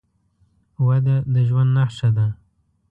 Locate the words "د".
1.33-1.35